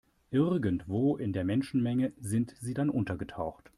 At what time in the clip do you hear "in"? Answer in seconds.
1.15-1.31